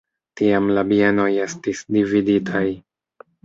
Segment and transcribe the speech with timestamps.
[0.39, 2.67] Tiam la bienoj estis dividitaj.